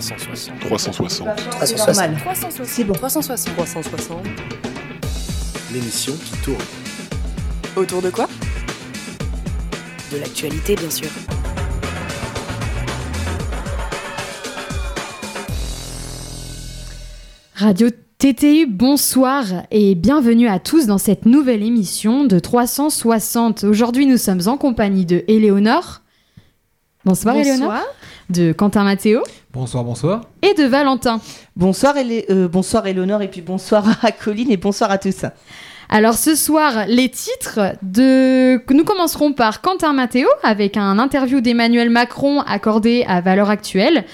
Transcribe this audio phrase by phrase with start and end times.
[0.00, 0.58] 360.
[0.58, 1.28] 360.
[1.50, 2.18] 360.
[2.18, 2.66] 360.
[2.66, 2.94] C'est bon.
[2.94, 3.54] 360.
[3.54, 4.26] 360.
[5.72, 6.58] L'émission qui tourne.
[7.76, 8.28] Autour de quoi?
[10.10, 11.06] De l'actualité, bien sûr.
[17.54, 23.62] Radio TTU, bonsoir et bienvenue à tous dans cette nouvelle émission de 360.
[23.62, 26.02] Aujourd'hui, nous sommes en compagnie de Éléonore.
[27.04, 27.74] Bonsoir, Éléonore.
[28.30, 29.22] De Quentin Mathéo
[29.54, 30.22] Bonsoir, bonsoir.
[30.42, 31.20] et de Valentin.
[31.54, 35.24] Bonsoir, Élé- euh, bonsoir Éléonore et puis bonsoir à Colline et bonsoir à tous.
[35.88, 38.60] Alors ce soir, les titres de...
[38.72, 44.04] Nous commencerons par Quentin Mathéo avec un interview d'Emmanuel Macron accordé à Valeurs Actuelles.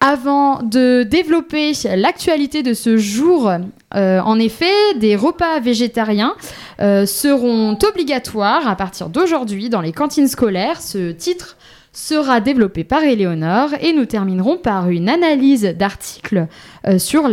[0.00, 3.52] Avant de développer l'actualité de ce jour,
[3.94, 6.34] euh, en effet, des repas végétariens
[6.80, 10.82] euh, seront obligatoires à partir d'aujourd'hui dans les cantines scolaires.
[10.82, 11.56] Ce titre
[11.92, 16.46] sera développé par Éléonore et nous terminerons par une analyse d'articles
[16.86, 17.28] euh, euh, sur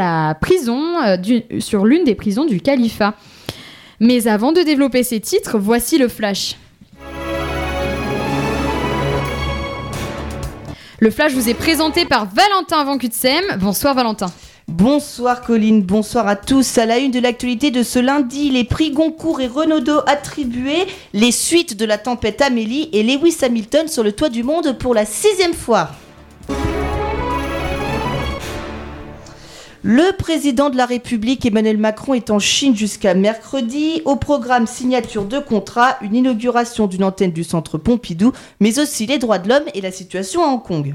[1.85, 3.15] l'une des prisons du califat.
[3.99, 6.55] Mais avant de développer ces titres, voici le flash.
[11.01, 13.43] Le flash vous est présenté par Valentin Van Kutsem.
[13.59, 14.31] Bonsoir Valentin.
[14.69, 16.77] Bonsoir Colline, bonsoir à tous.
[16.77, 21.31] À la une de l'actualité de ce lundi, les prix Goncourt et Renaudot attribués, les
[21.31, 25.07] suites de la tempête Amélie et Lewis Hamilton sur le toit du monde pour la
[25.07, 25.89] sixième fois.
[29.81, 34.01] Le président de la République Emmanuel Macron est en Chine jusqu'à mercredi.
[34.05, 39.17] Au programme signature de contrat, une inauguration d'une antenne du centre Pompidou, mais aussi les
[39.17, 40.93] droits de l'homme et la situation à Hong Kong.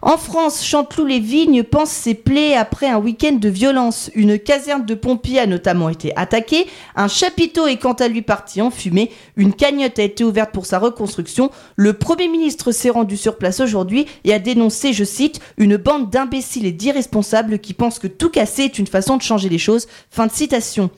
[0.00, 4.10] En France, Chanteloup-les-Vignes pense ses plaies après un week-end de violence.
[4.14, 6.68] Une caserne de pompiers a notamment été attaquée.
[6.94, 9.10] Un chapiteau est quant à lui parti en fumée.
[9.36, 11.50] Une cagnotte a été ouverte pour sa reconstruction.
[11.74, 16.10] Le Premier ministre s'est rendu sur place aujourd'hui et a dénoncé, je cite, une bande
[16.10, 19.88] d'imbéciles et d'irresponsables qui pensent que tout casser est une façon de changer les choses.
[20.10, 20.90] Fin de citation.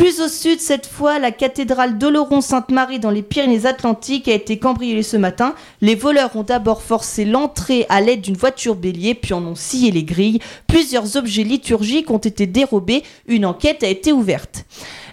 [0.00, 5.18] Plus au sud, cette fois, la cathédrale d'Oloron-Sainte-Marie dans les Pyrénées-Atlantiques a été cambriolée ce
[5.18, 5.54] matin.
[5.82, 9.90] Les voleurs ont d'abord forcé l'entrée à l'aide d'une voiture bélier, puis en ont scié
[9.90, 10.38] les grilles.
[10.66, 13.02] Plusieurs objets liturgiques ont été dérobés.
[13.26, 14.64] Une enquête a été ouverte.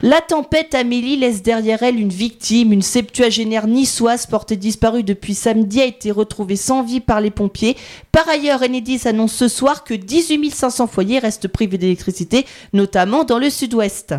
[0.01, 2.71] La tempête Amélie laisse derrière elle une victime.
[2.71, 7.75] Une septuagénaire niçoise portée disparue depuis samedi a été retrouvée sans vie par les pompiers.
[8.13, 13.37] Par ailleurs, Enedis annonce ce soir que 18 500 foyers restent privés d'électricité, notamment dans
[13.37, 14.15] le sud-ouest.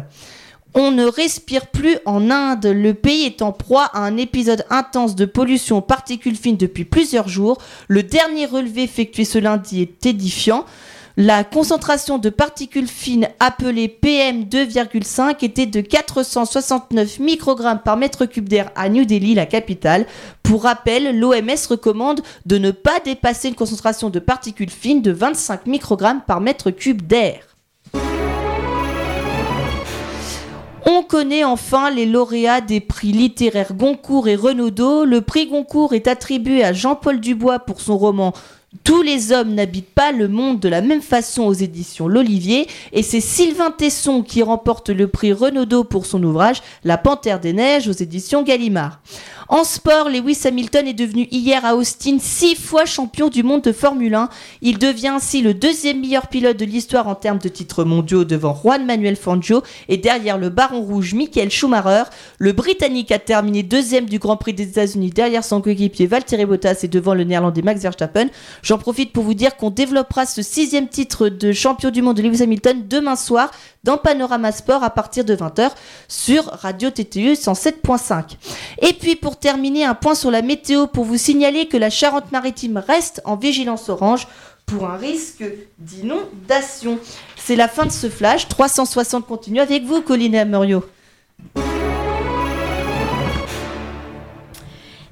[0.74, 2.66] On ne respire plus en Inde.
[2.66, 6.84] Le pays est en proie à un épisode intense de pollution aux particules fines depuis
[6.84, 7.58] plusieurs jours.
[7.88, 10.64] Le dernier relevé effectué ce lundi est édifiant.
[11.20, 18.70] La concentration de particules fines appelée PM2,5 était de 469 microgrammes par mètre cube d'air
[18.76, 20.06] à New Delhi, la capitale.
[20.44, 25.66] Pour rappel, l'OMS recommande de ne pas dépasser une concentration de particules fines de 25
[25.66, 27.47] microgrammes par mètre cube d'air.
[30.86, 35.04] On connaît enfin les lauréats des prix littéraires Goncourt et Renaudot.
[35.04, 38.32] Le prix Goncourt est attribué à Jean-Paul Dubois pour son roman
[38.84, 42.68] Tous les hommes n'habitent pas le monde de la même façon aux éditions L'Olivier.
[42.92, 47.52] Et c'est Sylvain Tesson qui remporte le prix Renaudot pour son ouvrage La Panthère des
[47.52, 49.00] Neiges aux éditions Gallimard.
[49.50, 53.72] En sport, Lewis Hamilton est devenu hier à Austin six fois champion du monde de
[53.72, 54.28] Formule 1.
[54.60, 58.54] Il devient ainsi le deuxième meilleur pilote de l'histoire en termes de titres mondiaux devant
[58.54, 62.10] Juan Manuel Fangio et derrière le baron rouge Michael Schumacher.
[62.38, 66.80] Le Britannique a terminé deuxième du Grand Prix des États-Unis derrière son coéquipier Valtteri Bottas
[66.82, 68.28] et devant le Néerlandais Max Verstappen.
[68.62, 72.22] J'en profite pour vous dire qu'on développera ce sixième titre de champion du monde de
[72.22, 73.50] Lewis Hamilton demain soir
[73.88, 75.70] dans Panorama Sport à partir de 20h
[76.08, 78.36] sur Radio TTE 107.5.
[78.82, 82.76] Et puis pour terminer, un point sur la météo pour vous signaler que la Charente-Maritime
[82.86, 84.28] reste en vigilance orange
[84.66, 85.42] pour un risque
[85.78, 86.98] d'inondation.
[87.36, 88.46] C'est la fin de ce flash.
[88.48, 90.82] 360 continue avec vous, Colline et.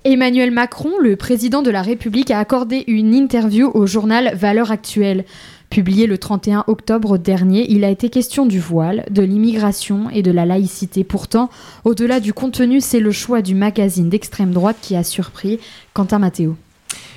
[0.04, 5.24] Emmanuel Macron, le président de la République, a accordé une interview au journal Valeurs Actuelles.
[5.70, 10.30] Publié le 31 octobre dernier, il a été question du voile, de l'immigration et de
[10.30, 11.04] la laïcité.
[11.04, 11.50] Pourtant,
[11.84, 15.58] au-delà du contenu, c'est le choix du magazine d'extrême droite qui a surpris
[15.92, 16.56] Quentin Matteo.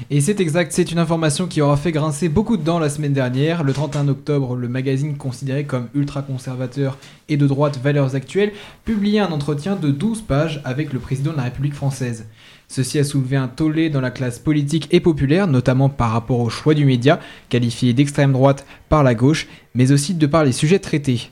[0.09, 3.13] Et c'est exact, c'est une information qui aura fait grincer beaucoup de dents la semaine
[3.13, 3.63] dernière.
[3.63, 6.97] Le 31 octobre, le magazine considéré comme ultra-conservateur
[7.27, 8.53] et de droite Valeurs Actuelles
[8.85, 12.25] publiait un entretien de 12 pages avec le président de la République française.
[12.71, 16.51] Ceci a soulevé un tollé dans la classe politique et populaire, notamment par rapport au
[16.51, 17.19] choix du média,
[17.49, 21.31] qualifié d'extrême droite par la gauche, mais aussi de par les sujets traités.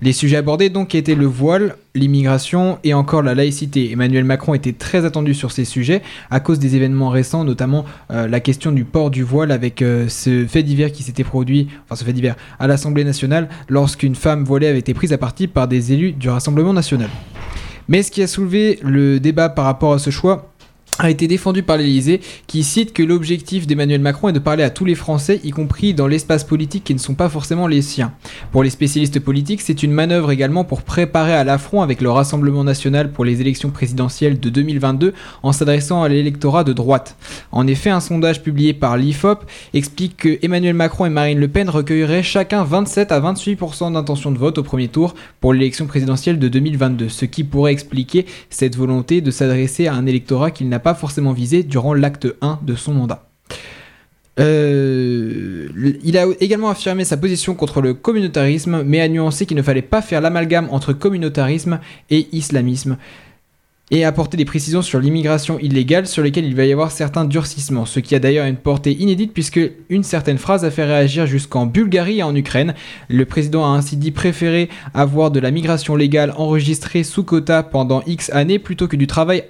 [0.00, 3.92] Les sujets abordés donc étaient le voile, l'immigration et encore la laïcité.
[3.92, 6.00] Emmanuel Macron était très attendu sur ces sujets
[6.30, 10.08] à cause des événements récents, notamment euh, la question du port du voile avec euh,
[10.08, 14.42] ce fait divers qui s'était produit, enfin ce fait divers, à l'Assemblée nationale lorsqu'une femme
[14.42, 17.10] voilée avait été prise à partie par des élus du Rassemblement national.
[17.88, 20.50] Mais ce qui a soulevé le débat par rapport à ce choix,
[20.98, 24.70] a été défendu par l'Elysée, qui cite que l'objectif d'Emmanuel Macron est de parler à
[24.70, 28.12] tous les Français, y compris dans l'espace politique qui ne sont pas forcément les siens.
[28.52, 32.64] Pour les spécialistes politiques, c'est une manœuvre également pour préparer à l'affront avec le Rassemblement
[32.64, 37.16] national pour les élections présidentielles de 2022 en s'adressant à l'électorat de droite.
[37.52, 41.68] En effet, un sondage publié par l'IFOP explique que Emmanuel Macron et Marine Le Pen
[41.68, 46.48] recueilleraient chacun 27 à 28% d'intention de vote au premier tour pour l'élection présidentielle de
[46.48, 50.87] 2022, ce qui pourrait expliquer cette volonté de s'adresser à un électorat qu'il n'a pas
[50.94, 53.24] forcément visé durant l'acte 1 de son mandat.
[54.38, 55.68] Euh,
[56.04, 59.82] il a également affirmé sa position contre le communautarisme, mais a nuancé qu'il ne fallait
[59.82, 61.80] pas faire l'amalgame entre communautarisme
[62.10, 62.98] et islamisme
[63.90, 67.86] et apporter des précisions sur l'immigration illégale sur lesquelles il va y avoir certains durcissements,
[67.86, 71.66] ce qui a d'ailleurs une portée inédite puisque une certaine phrase a fait réagir jusqu'en
[71.66, 72.74] Bulgarie et en Ukraine.
[73.08, 78.02] Le président a ainsi dit préférer avoir de la migration légale enregistrée sous quota pendant
[78.06, 79.44] X années plutôt que du travail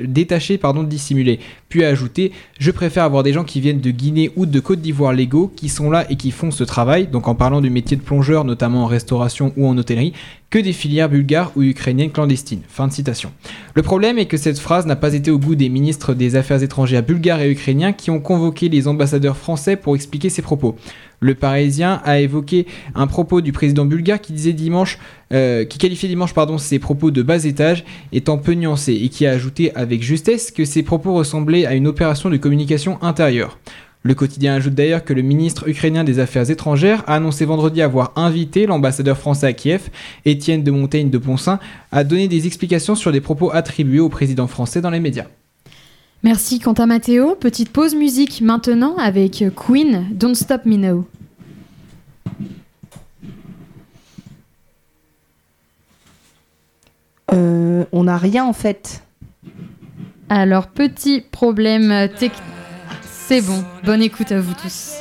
[0.00, 1.40] détaché pardon, dissimulé.
[1.68, 4.80] Puis a ajouté Je préfère avoir des gens qui viennent de Guinée ou de Côte
[4.80, 7.96] d'Ivoire légaux, qui sont là et qui font ce travail, donc en parlant du métier
[7.96, 10.12] de plongeur, notamment en restauration ou en hôtellerie,
[10.54, 12.60] que des filières bulgares ou ukrainiennes clandestines.
[12.68, 13.32] Fin de citation.
[13.74, 16.62] Le problème est que cette phrase n'a pas été au goût des ministres des Affaires
[16.62, 20.76] étrangères bulgares et ukrainiens qui ont convoqué les ambassadeurs français pour expliquer ces propos.
[21.18, 25.00] Le Parisien a évoqué un propos du président bulgare qui disait dimanche,
[25.32, 29.26] euh, qui qualifiait dimanche pardon ses propos de bas étage étant peu nuancés et qui
[29.26, 33.58] a ajouté avec justesse que ces propos ressemblaient à une opération de communication intérieure.
[34.06, 38.12] Le quotidien ajoute d'ailleurs que le ministre ukrainien des Affaires étrangères a annoncé vendredi avoir
[38.16, 39.88] invité l'ambassadeur français à Kiev,
[40.26, 41.58] Étienne de Montaigne de Ponsin,
[41.90, 45.24] à donner des explications sur des propos attribués au président français dans les médias.
[46.22, 47.34] Merci Quentin Matteo.
[47.34, 51.06] Petite pause musique maintenant avec Queen, Don't Stop Me Now.
[57.32, 59.02] Euh, on n'a rien en fait.
[60.28, 62.53] Alors, petit problème technique.
[63.26, 64.96] C'est bon, bonne écoute à vous tous.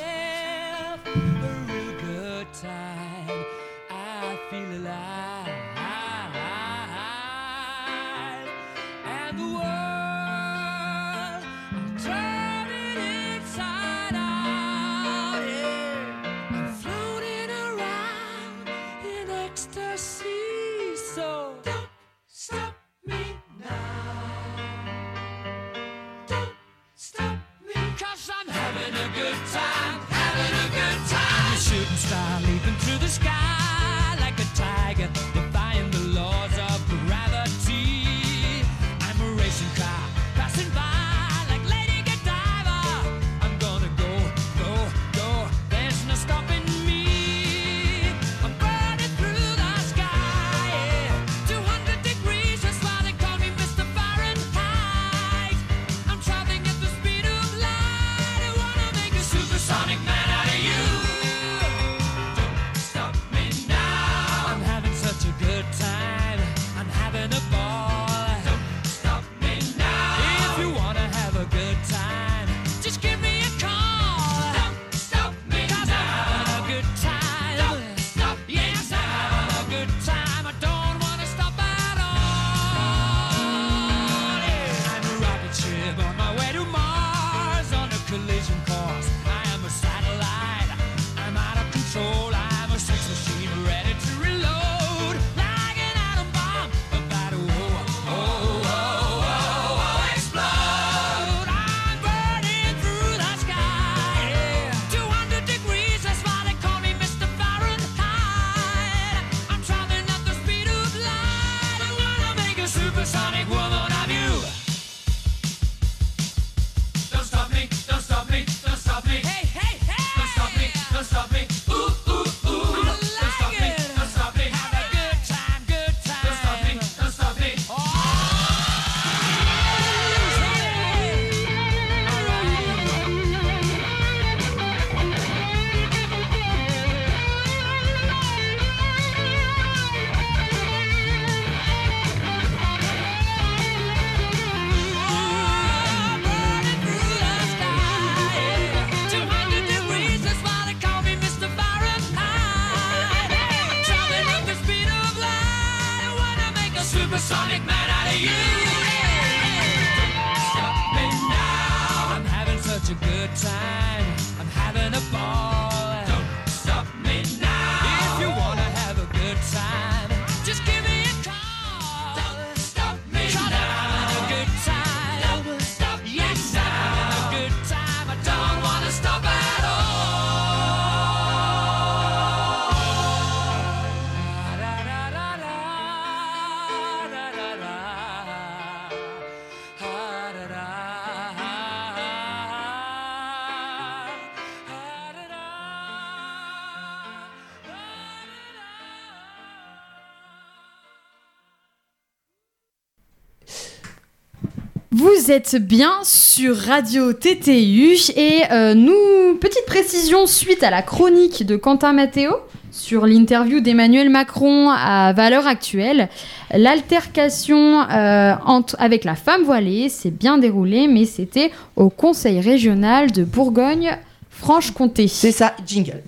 [205.23, 211.45] Vous êtes bien sur Radio TTU et euh, nous, petite précision suite à la chronique
[211.45, 212.33] de Quentin Matteo
[212.71, 216.09] sur l'interview d'Emmanuel Macron à valeur actuelle.
[216.53, 218.33] L'altercation euh,
[218.79, 225.07] avec la femme voilée s'est bien déroulée, mais c'était au Conseil régional de Bourgogne-Franche-Comté.
[225.07, 226.01] C'est ça, jingle.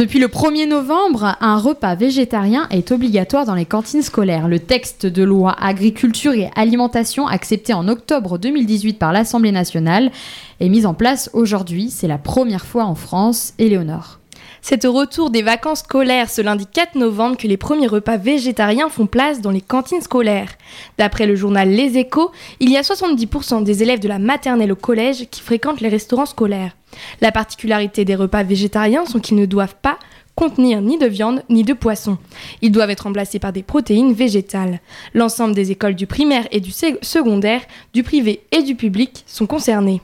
[0.00, 4.48] Depuis le 1er novembre, un repas végétarien est obligatoire dans les cantines scolaires.
[4.48, 10.10] Le texte de loi agriculture et alimentation accepté en octobre 2018 par l'Assemblée nationale
[10.58, 11.90] est mis en place aujourd'hui.
[11.90, 13.52] C'est la première fois en France.
[13.58, 14.19] Éléonore.
[14.62, 18.88] C'est au retour des vacances scolaires ce lundi 4 novembre que les premiers repas végétariens
[18.88, 20.52] font place dans les cantines scolaires.
[20.98, 24.76] D'après le journal Les Échos, il y a 70% des élèves de la maternelle au
[24.76, 26.76] collège qui fréquentent les restaurants scolaires.
[27.20, 29.98] La particularité des repas végétariens sont qu'ils ne doivent pas
[30.40, 32.16] contenir ni de viande ni de poisson.
[32.62, 34.80] Ils doivent être remplacés par des protéines végétales.
[35.12, 37.60] L'ensemble des écoles du primaire et du sec- secondaire,
[37.92, 40.00] du privé et du public sont concernées.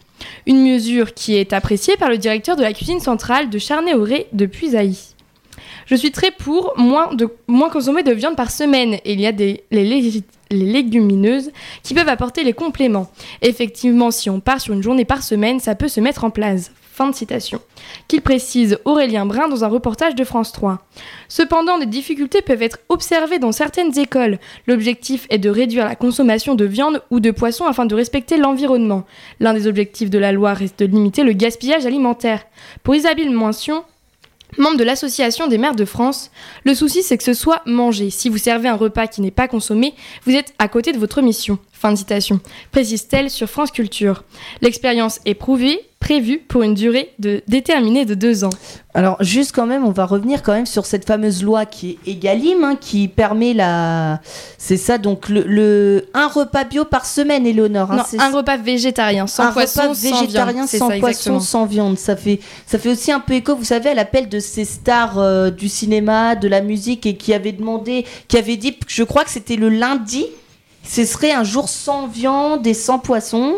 [0.47, 4.45] Une mesure qui est appréciée par le directeur de la cuisine centrale de Charnay-Auré de
[4.45, 5.16] Puisailly.
[5.87, 9.27] Je suis très pour moins, de, moins consommer de viande par semaine et il y
[9.27, 11.53] a des, les, lég- les légumineuses
[11.83, 13.11] qui peuvent apporter les compléments.
[13.43, 16.73] Effectivement, si on part sur une journée par semaine, ça peut se mettre en place.
[16.93, 17.61] Fin de citation.
[18.09, 20.79] Qu'il précise Aurélien Brun dans un reportage de France 3.
[21.29, 24.39] Cependant, des difficultés peuvent être observées dans certaines écoles.
[24.67, 29.05] L'objectif est de réduire la consommation de viande ou de poisson afin de respecter l'environnement.
[29.41, 32.47] L'un des objectifs de la loi reste de limiter le gaspillage alimentaire.
[32.83, 33.85] Pour Isabelle Moinsion,
[34.59, 36.31] membre de l'Association des maires de France,
[36.65, 38.11] le souci c'est que ce soit mangé.
[38.11, 41.23] Si vous servez un repas qui n'est pas consommé, vous êtes à côté de votre
[41.23, 41.59] mission.
[41.79, 42.41] Fin de citation.
[42.73, 44.25] Précise-t-elle sur France Culture.
[44.63, 48.51] L'expérience est prouvée, prévue pour une durée de, déterminée de deux ans.
[48.95, 52.13] Alors, juste quand même, on va revenir quand même sur cette fameuse loi qui est
[52.13, 54.21] Egalim, hein, qui permet la.
[54.57, 57.93] C'est ça, donc le, le- un repas bio par semaine, Éléonore.
[57.93, 60.69] hein, non, un repas végétarien, sans un poisson, repas sans végétarien viande.
[60.69, 61.41] C'est sans ça, poisson, exactement.
[61.41, 61.99] sans viande.
[61.99, 65.19] Ça fait, ça fait aussi un peu écho, vous savez, à l'appel de ces stars
[65.19, 69.25] euh, du cinéma, de la musique, et qui avaient demandé, qui avaient dit, je crois
[69.25, 70.25] que c'était le lundi,
[70.89, 73.57] ce serait un jour sans viande et sans poisson.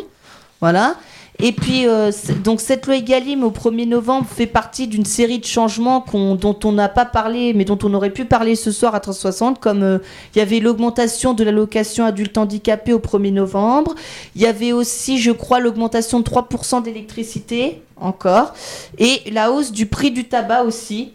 [0.60, 0.96] Voilà.
[1.40, 2.10] Et puis, euh,
[2.42, 6.72] donc cette loi Egalim au 1er novembre fait partie d'une série de changements dont on
[6.72, 9.98] n'a pas parlé, mais dont on aurait pu parler ce soir à 360, comme euh,
[10.34, 13.94] il y avait l'augmentation de l'allocation adulte handicapé au 1er novembre.
[14.34, 18.52] Il y avait aussi, je crois, l'augmentation de 3% d'électricité, encore,
[18.98, 21.12] et la hausse du prix du tabac aussi.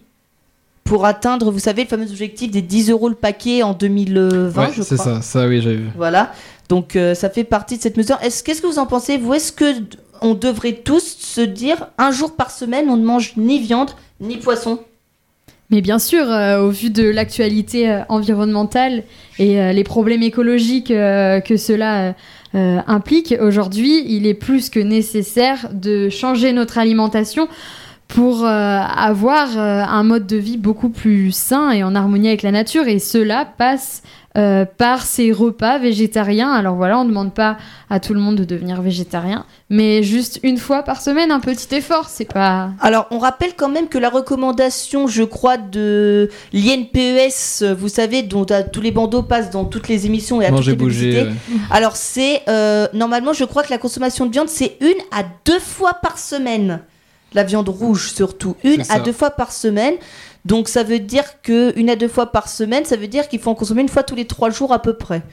[0.83, 4.69] Pour atteindre, vous savez, le fameux objectif des 10 euros le paquet en 2020, Ouais,
[4.75, 5.15] je c'est crois.
[5.15, 5.89] ça, ça oui, j'avais vu.
[5.95, 6.31] Voilà.
[6.69, 8.17] Donc euh, ça fait partie de cette mesure.
[8.21, 9.33] Est-ce qu'est-ce que vous en pensez Vous?
[9.33, 9.65] Est-ce que
[10.21, 14.37] on devrait tous se dire un jour par semaine on ne mange ni viande ni
[14.37, 14.79] poisson?
[15.69, 19.03] Mais bien sûr, euh, au vu de l'actualité euh, environnementale
[19.39, 22.13] et euh, les problèmes écologiques euh, que cela
[22.55, 27.47] implique, aujourd'hui, il est plus que nécessaire de changer notre alimentation
[28.13, 32.43] pour euh, avoir euh, un mode de vie beaucoup plus sain et en harmonie avec
[32.43, 32.87] la nature.
[32.87, 34.03] Et cela passe
[34.37, 36.51] euh, par ces repas végétariens.
[36.51, 37.57] Alors voilà, on ne demande pas
[37.89, 41.73] à tout le monde de devenir végétarien, mais juste une fois par semaine, un petit
[41.73, 42.07] effort.
[42.07, 42.69] C'est pas.
[42.81, 48.45] Alors, on rappelle quand même que la recommandation, je crois, de l'INPES, vous savez, dont
[48.71, 51.09] tous les bandeaux passent dans toutes les émissions et à Manger, toutes les bouger.
[51.09, 51.27] publicités.
[51.51, 51.59] ouais.
[51.71, 55.59] Alors, c'est euh, normalement, je crois que la consommation de viande, c'est une à deux
[55.59, 56.81] fois par semaine.
[57.33, 58.55] La viande rouge, surtout.
[58.63, 59.95] Une à deux fois par semaine.
[60.45, 63.39] Donc, ça veut dire que une à deux fois par semaine, ça veut dire qu'il
[63.39, 65.23] faut en consommer une fois tous les trois jours à peu près.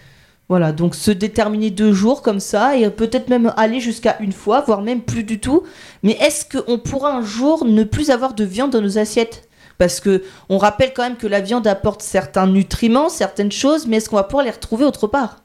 [0.50, 4.62] Voilà, donc se déterminer deux jours comme ça et peut-être même aller jusqu'à une fois,
[4.62, 5.62] voire même plus du tout.
[6.02, 9.48] Mais est-ce qu'on pourra un jour ne plus avoir de viande dans nos assiettes?
[9.78, 13.98] Parce que on rappelle quand même que la viande apporte certains nutriments, certaines choses, mais
[13.98, 15.44] est-ce qu'on va pouvoir les retrouver autre part?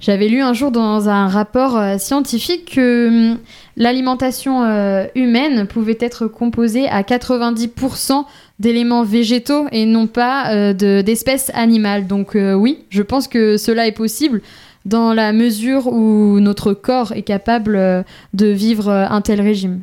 [0.00, 3.38] J'avais lu un jour dans un rapport euh, scientifique que hum,
[3.76, 8.24] l'alimentation euh, humaine pouvait être composée à 90%
[8.60, 12.06] d'éléments végétaux et non pas euh, de- d'espèces animales.
[12.06, 14.40] Donc oui, je pense que cela est possible
[14.84, 19.82] dans la mesure où notre corps est capable de vivre un tel régime.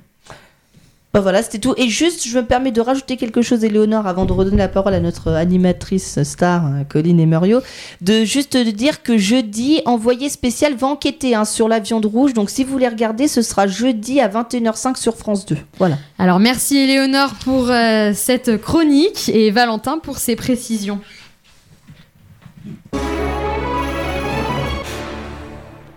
[1.15, 1.73] Bah voilà, c'était tout.
[1.77, 4.93] Et juste, je me permets de rajouter quelque chose, Éléonore, avant de redonner la parole
[4.93, 7.61] à notre animatrice star, euh, Colline et Muriot,
[8.01, 12.33] de juste dire que jeudi, Envoyé spécial va enquêter hein, sur la viande rouge.
[12.33, 15.55] Donc si vous voulez regarder, ce sera jeudi à 21h05 sur France 2.
[15.77, 15.97] Voilà.
[16.19, 20.99] Alors merci Éléonore pour euh, cette chronique et Valentin pour ses précisions.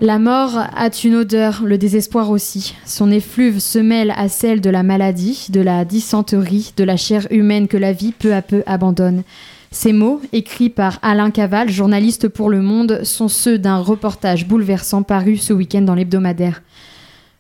[0.01, 2.77] La mort a une odeur, le désespoir aussi.
[2.87, 7.27] Son effluve se mêle à celle de la maladie, de la dysenterie, de la chair
[7.33, 9.25] humaine que la vie peu à peu abandonne.
[9.73, 15.03] Ces mots, écrits par Alain Caval, journaliste pour Le Monde, sont ceux d'un reportage bouleversant
[15.03, 16.63] paru ce week-end dans l'hebdomadaire.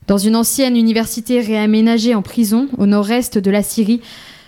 [0.08, 4.00] Dans une ancienne université réaménagée en prison au nord-est de la Syrie,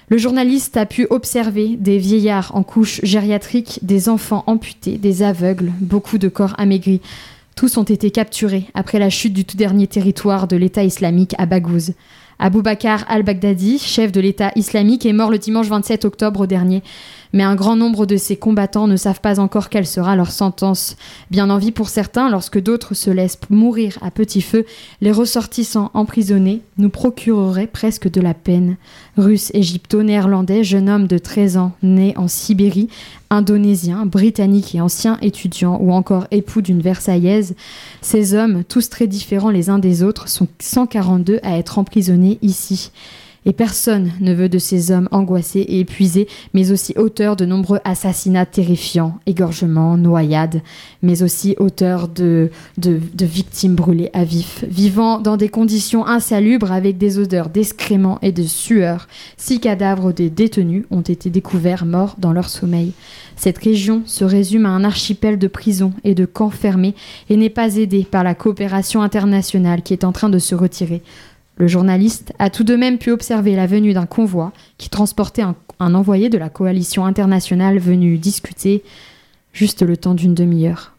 [0.08, 5.70] le journaliste a pu observer des vieillards en couche gériatrique, des enfants amputés, des aveugles,
[5.80, 7.00] beaucoup de corps amaigris.
[7.56, 11.46] Tous ont été capturés après la chute du tout dernier territoire de l'État islamique à
[11.46, 11.92] Baghouz.
[12.38, 16.82] Abou Bakr al-Baghdadi, chef de l'État islamique, est mort le dimanche 27 octobre dernier.
[17.32, 20.96] Mais un grand nombre de ses combattants ne savent pas encore quelle sera leur sentence.
[21.30, 24.66] Bien en vie pour certains, lorsque d'autres se laissent mourir à petit feu,
[25.00, 28.76] les ressortissants emprisonnés nous procureraient presque de la peine.
[29.16, 32.88] Russe, égypto-néerlandais, jeune homme de 13 ans, né en Sibérie,
[33.30, 37.54] indonésien, britannique et ancien étudiant, ou encore époux d'une Versaillaise,
[38.00, 42.90] ces hommes, tous très différents les uns des autres, sont 142 à être emprisonnés ici.
[43.50, 47.80] Et personne ne veut de ces hommes angoissés et épuisés, mais aussi auteurs de nombreux
[47.82, 50.62] assassinats terrifiants, égorgements, noyades,
[51.02, 52.48] mais aussi auteurs de,
[53.20, 58.44] victimes brûlées à vif, vivant dans des conditions insalubres avec des odeurs d'excréments et de
[58.44, 59.08] sueur.
[59.36, 62.92] Six cadavres des détenus ont été découverts morts dans leur sommeil.
[63.34, 66.94] Cette région se résume à un archipel de prisons et de camps fermés
[67.28, 71.02] et n'est pas aidée par la coopération internationale qui est en train de se retirer.
[71.60, 75.94] Le journaliste a tout de même pu observer la venue d'un convoi qui transportait un,
[75.94, 78.82] envoyé de la coalition internationale venu discuter
[79.52, 80.94] juste le temps d'une demi-heure.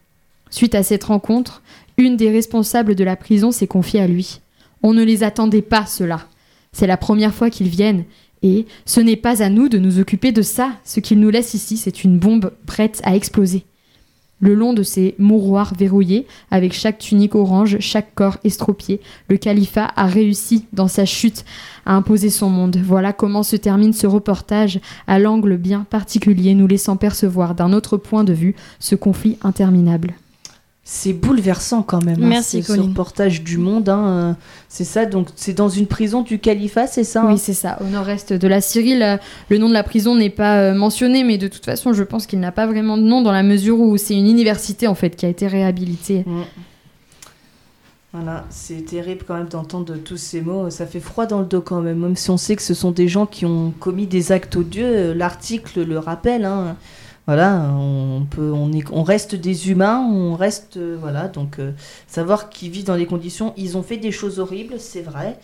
[0.50, 1.62] Suite à cette rencontre,
[1.96, 4.40] une des responsables de la prison s'est confiée à lui.
[4.84, 6.28] On ne les attendait pas, cela.
[6.70, 8.04] C'est la première fois qu'ils viennent,
[8.44, 10.74] et ce n'est pas à nous de nous occuper de ça.
[10.84, 13.64] Ce qu'ils nous laissent ici, c'est une bombe prête à exploser.
[14.42, 19.88] Le long de ces mouroirs verrouillés, avec chaque tunique orange, chaque corps estropié, le califat
[19.96, 21.44] a réussi, dans sa chute,
[21.86, 22.76] à imposer son monde.
[22.84, 27.96] Voilà comment se termine ce reportage, à l'angle bien particulier, nous laissant percevoir d'un autre
[27.96, 30.12] point de vue ce conflit interminable.
[30.84, 32.22] C'est bouleversant quand même.
[32.24, 32.90] hein, Merci, ce- ce Colline.
[32.90, 33.88] reportage du monde.
[33.88, 34.32] hein, euh,
[34.68, 37.78] c'est ça, donc c'est dans une prison du califat, c'est ça hein Oui, c'est ça,
[37.80, 38.98] au nord-est de la Syrie.
[38.98, 42.02] la- le nom de la prison n'est pas euh, mentionné, mais de toute façon, je
[42.02, 44.96] pense qu'il n'a pas vraiment de nom dans la mesure où c'est une université en
[44.96, 46.24] fait qui a été réhabilitée.
[46.26, 46.42] Mm.
[48.12, 50.68] Voilà, c'est terrible quand même d'entendre tous ces mots.
[50.68, 52.90] Ça fait froid dans le dos quand même, même si on sait que ce sont
[52.90, 55.12] des gens qui ont commis des actes odieux.
[55.14, 56.44] L'article le rappelle.
[56.44, 56.76] hein.
[57.26, 61.70] Voilà, on peut, on, est, on reste des humains, on reste, euh, voilà, donc euh,
[62.08, 65.38] savoir qu'ils vivent dans des conditions, ils ont fait des choses horribles, c'est vrai,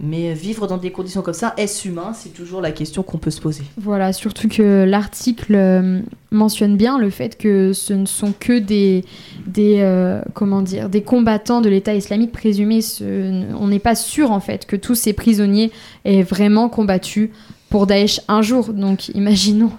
[0.00, 2.12] mais vivre dans des conditions comme ça, est-ce humain?
[2.12, 3.62] C'est toujours la question qu'on peut se poser.
[3.76, 6.00] Voilà, surtout que l'article euh,
[6.32, 9.04] mentionne bien le fait que ce ne sont que des,
[9.46, 12.80] des comment dire, des combattants de l'État islamique présumés.
[13.00, 15.70] On n'est pas sûr en fait que tous ces prisonniers
[16.04, 17.30] aient vraiment combattu
[17.72, 18.72] pour Daesh un jour.
[18.74, 19.72] Donc imaginons.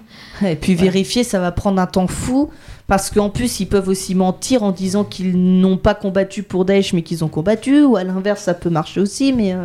[0.44, 2.50] Et puis vérifier, ça va prendre un temps fou.
[2.88, 6.92] Parce qu'en plus, ils peuvent aussi mentir en disant qu'ils n'ont pas combattu pour Daesh,
[6.92, 7.82] mais qu'ils ont combattu.
[7.82, 9.32] Ou à l'inverse, ça peut marcher aussi.
[9.32, 9.64] Mais euh,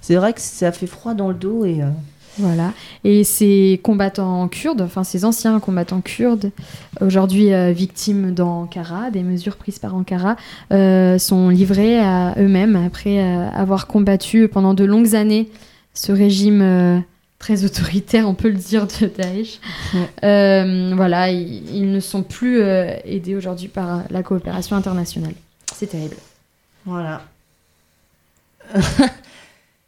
[0.00, 1.66] c'est vrai que ça fait froid dans le dos.
[1.66, 1.90] Et, euh,
[2.38, 2.72] Voilà.
[3.04, 6.50] Et ces combattants kurdes, enfin ces anciens combattants kurdes,
[7.00, 10.36] aujourd'hui euh, victimes d'Ankara, des mesures prises par Ankara,
[10.72, 15.48] euh, sont livrés à eux-mêmes après euh, avoir combattu pendant de longues années
[15.94, 17.02] ce régime
[17.38, 19.58] très autoritaire, on peut le dire, de Daesh.
[19.94, 20.00] Ouais.
[20.24, 25.34] Euh, voilà, ils, ils ne sont plus euh, aidés aujourd'hui par la coopération internationale.
[25.74, 26.16] C'est terrible.
[26.84, 27.22] voilà.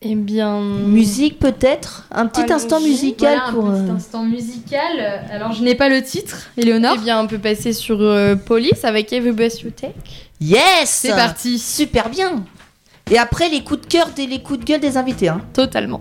[0.02, 0.60] Eh bien.
[0.62, 2.06] Musique peut-être?
[2.10, 3.66] Un petit instant musical Voilà, pour.
[3.68, 5.22] un petit euh, instant musical.
[5.30, 6.94] Alors, je n'ai pas le titre, Éléonore.
[6.96, 9.92] Eh bien, on peut passer sur euh, Police avec Every Breath You Take.
[10.40, 11.58] Yes C'est parti.
[11.58, 12.42] Super bien
[13.10, 15.28] Et après, les coups de cœur, des, les coups de gueule des invités.
[15.28, 15.42] Hein.
[15.52, 16.00] Totalement.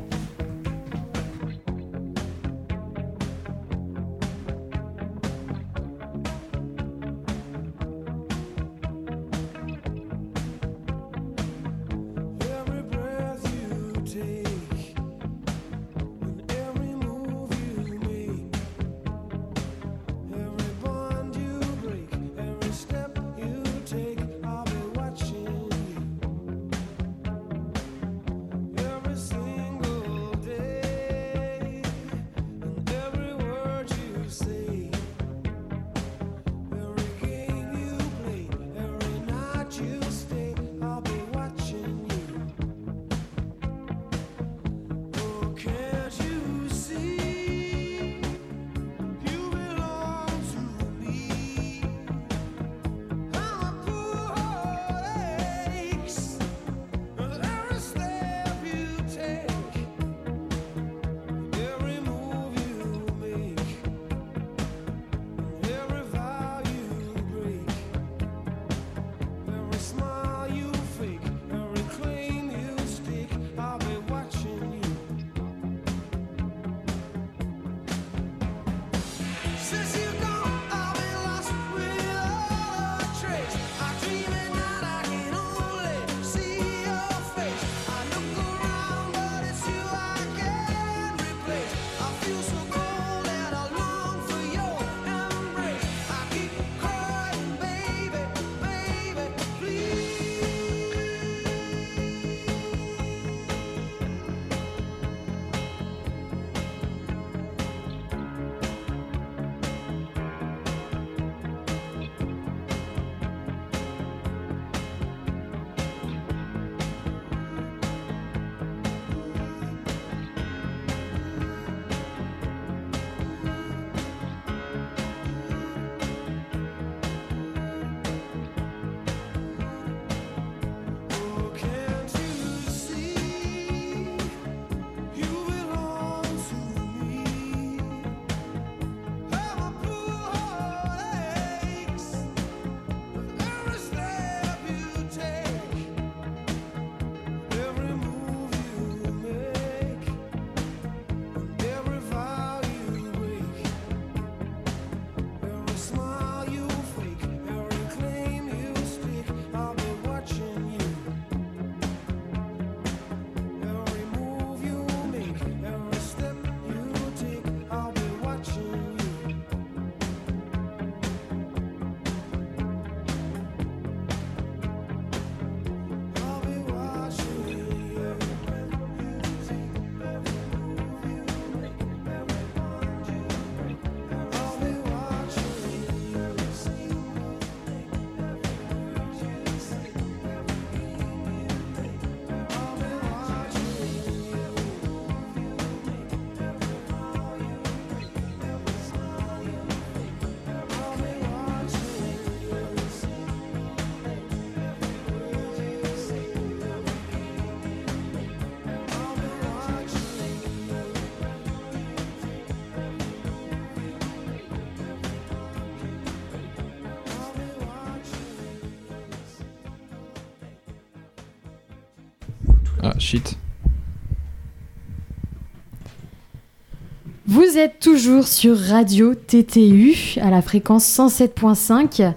[227.26, 232.14] Vous êtes toujours sur Radio TTU à la fréquence 107.5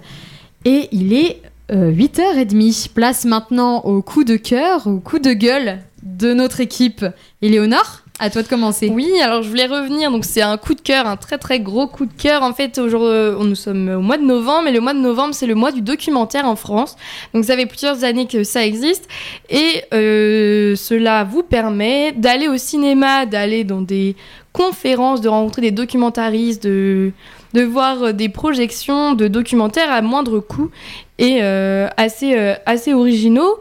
[0.65, 2.89] et il est euh, 8h30.
[2.89, 5.79] Place maintenant au coup de cœur, au coup de gueule
[6.17, 7.05] de notre équipe.
[7.41, 8.89] Éléonore, à toi de commencer.
[8.89, 10.11] Oui, alors je voulais revenir.
[10.11, 12.43] Donc c'est un coup de cœur, un très très gros coup de cœur.
[12.43, 15.47] En fait, aujourd'hui, nous sommes au mois de novembre, et le mois de novembre c'est
[15.47, 16.95] le mois du documentaire en France.
[17.33, 19.07] Donc ça fait plusieurs années que ça existe,
[19.49, 24.15] et euh, cela vous permet d'aller au cinéma, d'aller dans des
[24.53, 27.11] conférences, de rencontrer des documentaristes, de
[27.53, 30.71] de voir des projections de documentaires à moindre coût
[31.19, 33.59] et euh, assez euh, assez originaux.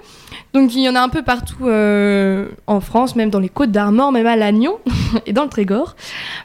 [0.52, 3.70] Donc il y en a un peu partout euh, en France, même dans les Côtes
[3.70, 4.78] d'Armor, même à Lannion
[5.26, 5.96] et dans le Trégor.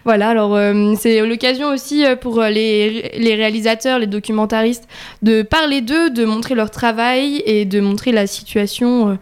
[0.05, 4.87] Voilà, alors euh, c'est l'occasion aussi euh, pour les, réalisateurs, les documentaristes,
[5.23, 9.17] de parler d'eux, de montrer leur travail et de montrer la situation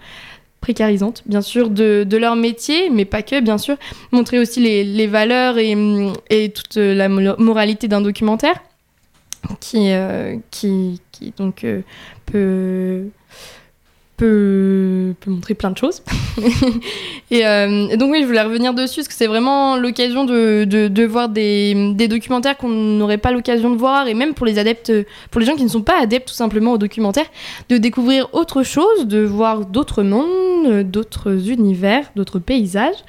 [0.62, 3.78] précarisante, bien sûr, de, leur métier, mais pas que, bien sûr.
[4.12, 5.76] Montrer aussi les, valeurs et,
[6.30, 8.56] et toute la mo- moralité d'un documentaire
[9.60, 9.92] qui,
[10.50, 11.66] qui, qui donc
[12.26, 13.06] peut
[14.18, 16.02] peut, montrer plein de choses.
[17.32, 21.06] et, euh, et donc oui, je voulais revenir dessus parce que c'est vraiment l'occasion de,
[21.06, 24.92] voir des, documentaires qu'on n'aurait pas l'occasion de voir et même pour les adeptes,
[25.32, 27.30] pour les gens qui ne sont pas adeptes tout simplement aux documentaires,
[27.70, 33.04] de découvrir autre chose, de voir d'autres mondes, d'autres univers, d'autres paysages.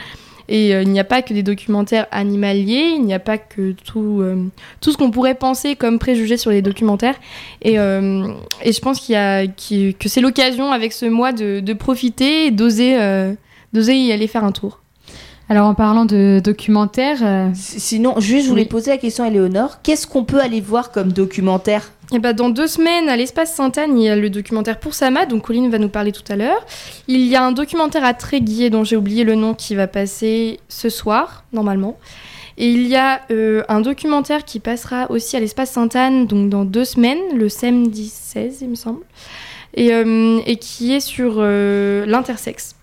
[0.48, 3.72] Et euh, il n'y a pas que des documentaires animaliers, il n'y a pas que
[3.72, 4.44] tout, euh,
[4.80, 7.16] tout ce qu'on pourrait penser comme préjugés sur les documentaires.
[7.62, 8.28] Et, euh,
[8.62, 12.50] et je pense y a, que c'est l'occasion avec ce mois de, de profiter et
[12.50, 12.96] d'oser
[13.72, 14.80] y aller faire un tour.
[15.48, 18.68] Alors en parlant de documentaire, euh, Sinon, juste, je voulais Oui.
[18.68, 19.78] poser la question à Léonore.
[19.82, 21.92] Qu'est-ce qu'on peut aller voir comme documentaire?
[22.12, 25.26] Et bah dans deux semaines, à l'espace Sainte-Anne, il y a le documentaire Pour Sama,
[25.26, 26.64] dont Colline va nous parler tout à l'heure.
[27.08, 30.58] Il y a un documentaire à Tréguier, dont j'ai oublié le nom, qui va passer
[30.68, 31.96] ce soir, normalement.
[32.58, 36.64] Et il y a euh, un documentaire qui passera aussi à l'espace Sainte-Anne, donc dans
[36.64, 39.00] deux semaines, le samedi 16, il me semble,
[39.74, 42.75] et, euh, et qui est sur euh, l'intersexe.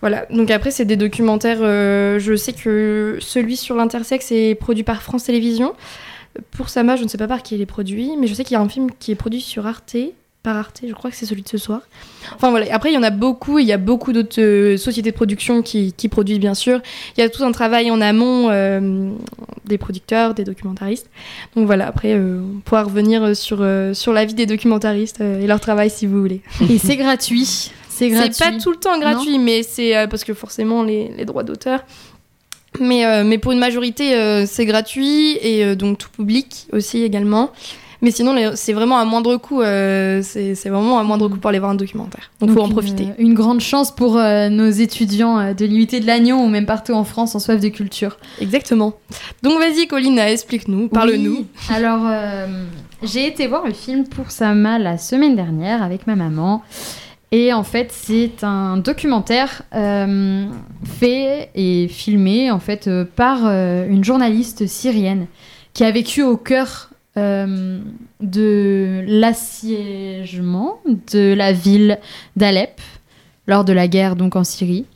[0.00, 4.82] Voilà, donc après c'est des documentaires, euh, je sais que celui sur l'intersexe est produit
[4.82, 5.74] par France Télévisions.
[6.52, 8.54] Pour Sama, je ne sais pas par qui il est produit, mais je sais qu'il
[8.54, 9.96] y a un film qui est produit sur Arte,
[10.42, 11.82] par Arte, je crois que c'est celui de ce soir.
[12.34, 15.10] Enfin voilà, après il y en a beaucoup, il y a beaucoup d'autres euh, sociétés
[15.10, 16.80] de production qui, produisent bien sûr.
[17.16, 19.10] Il y a tout un travail en amont euh,
[19.66, 21.10] des producteurs, des documentaristes.
[21.56, 25.60] Donc voilà, après euh, on pourra revenir sur, sur la vie des documentaristes et leur
[25.60, 26.40] travail si vous voulez.
[26.70, 27.70] et c'est gratuit.
[28.00, 28.32] C'est gratuit.
[28.34, 31.44] C'est pas tout le temps gratuit, mais c'est euh, parce que forcément les, les droits
[31.44, 31.84] d'auteur.
[32.80, 37.50] Mais, euh, mais pour une majorité, euh, c'est gratuit et donc tout public aussi également.
[38.02, 39.60] Mais sinon, c'est vraiment à moindre coût.
[39.60, 42.30] euh, c'est vraiment à moindre coût pour aller voir un documentaire.
[42.40, 43.08] Donc, faut en profiter.
[43.18, 47.04] Une grande chance pour euh, nos étudiants de l'UIT de Lannion ou même partout en
[47.04, 48.16] France en soif de culture.
[48.40, 48.94] Exactement.
[49.42, 51.40] Donc vas-y, Colline, explique-nous, parle-nous.
[51.40, 51.46] Oui.
[51.68, 52.46] Alors, euh,
[53.02, 56.62] j'ai été voir le film pour Sama la semaine dernière avec ma maman.
[57.32, 60.46] Et en fait, c'est un documentaire euh,
[60.84, 65.26] fait et filmé en fait euh, par euh, une journaliste syrienne
[65.72, 70.80] qui a vécu au cœur de l'assiégement
[71.12, 71.98] de la ville
[72.36, 72.80] d'Alep
[73.46, 74.86] lors de la guerre donc en Syrie.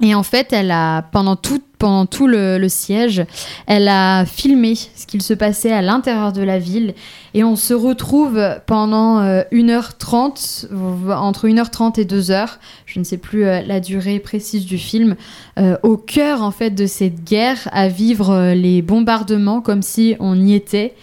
[0.00, 3.24] Et en fait, elle a pendant tout pendant tout le, siège,
[3.66, 6.94] elle a filmé ce qu'il se passait à l'intérieur de la ville
[7.32, 13.16] et on se retrouve pendant euh, 1h30, euh, entre 1h30 et 2h, je ne sais
[13.16, 15.16] plus euh, la durée précise du film,
[15.58, 20.38] euh, au cœur en fait de cette guerre, à vivre les bombardements comme si on
[20.38, 20.94] y était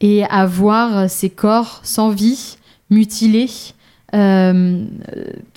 [0.00, 2.56] et à voir ces corps sans vie,
[2.88, 3.50] mutilés.
[4.14, 4.84] Euh,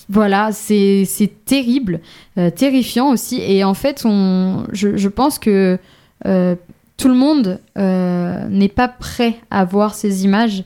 [0.10, 1.06] voilà, c'est
[1.46, 2.00] terrible,
[2.38, 3.42] euh, terrifiant aussi.
[3.42, 5.78] Et en fait, on, je, je pense que
[6.26, 6.56] euh,
[6.98, 10.64] tout le monde n'est pas prêt à voir ces images.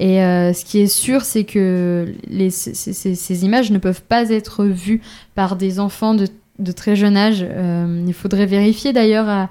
[0.00, 5.00] Et ce qui est sûr, c'est que les, ces, images ne peuvent pas être vues
[5.34, 6.28] par des enfants de,
[6.60, 7.44] de très jeune âge.
[8.06, 9.48] Il faudrait vérifier d'ailleurs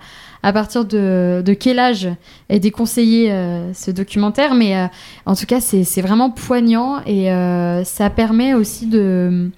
[0.48, 2.08] à partir de, quel âge
[2.48, 4.54] est déconseillé euh, ce documentaire.
[4.56, 4.86] Mais euh,
[5.26, 9.50] en tout cas, c'est vraiment poignant et euh, ça permet aussi de,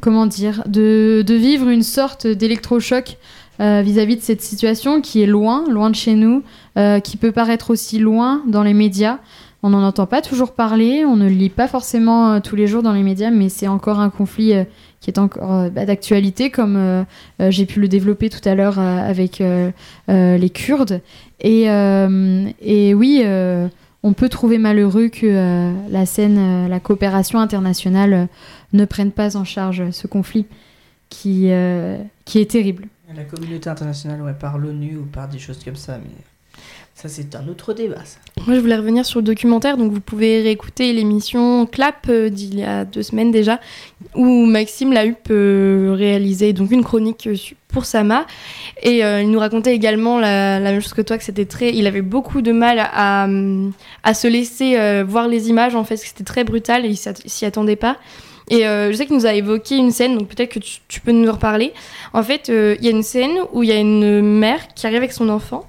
[0.00, 3.16] comment dire, de, vivre une sorte d'électrochoc
[3.60, 6.42] vis-à-vis de cette situation qui est loin, loin de chez nous,
[7.04, 9.18] qui peut paraître aussi loin dans les médias.
[9.62, 12.82] On n'en entend pas toujours parler, on ne le lit pas forcément tous les jours
[12.82, 14.54] dans les médias, mais c'est encore un conflit
[15.04, 17.04] qui est encore euh, bah, d'actualité, comme euh,
[17.42, 19.42] euh, j'ai pu le développer tout à l'heure avec
[20.08, 21.02] les Kurdes.
[21.40, 23.22] Et, et oui,
[24.02, 28.28] on peut trouver malheureux que la scène, la coopération internationale
[28.72, 30.46] ne prenne pas en charge ce conflit
[31.10, 31.50] qui,
[32.24, 32.86] qui est terrible.
[33.14, 36.10] La communauté internationale, ouais, par l'ONU ou par des choses comme ça, mais
[36.94, 38.02] ça c'est un autre débat.
[38.46, 42.58] Moi, je voulais revenir sur le documentaire, donc vous pouvez réécouter l'émission Clap euh, d'il
[42.58, 43.58] y a deux semaines déjà,
[44.14, 47.36] où Maxime Lahup euh, réalisait donc une chronique euh,
[47.68, 48.26] pour Sama,
[48.82, 52.02] et il nous racontait également la, même chose que toi, que c'était très, il avait
[52.02, 53.26] beaucoup de mal à,
[54.14, 57.74] se laisser voir les images, en fait, que c'était très brutal et il s'y attendait
[57.74, 57.96] pas.
[58.48, 61.28] Et je sais qu'il nous a évoqué une scène, donc peut-être que tu, peux nous
[61.28, 61.72] en reparler.
[62.12, 64.98] En fait, il y a une scène où il y a une mère qui arrive
[64.98, 65.68] avec son enfant.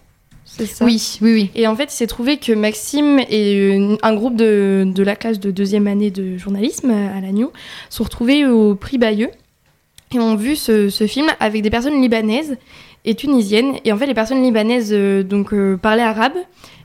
[0.57, 1.51] C'est ça Oui, oui, oui.
[1.55, 5.15] et en fait, il s'est trouvé que Maxime et une- un groupe de, de la
[5.15, 7.51] classe de deuxième année de journalisme à Lannion
[7.89, 9.29] sont retrouvés au prix Bayeux
[10.13, 12.57] et ont vu ce, ce film avec des personnes libanaises
[13.03, 13.73] et tunisiennes.
[13.83, 16.33] Et en fait, les personnes libanaises euh, donc, euh, parlaient arabe